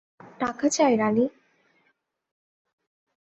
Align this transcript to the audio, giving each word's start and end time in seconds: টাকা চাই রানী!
টাকা 0.39 0.67
চাই 0.69 0.93
রানী! 0.95 1.25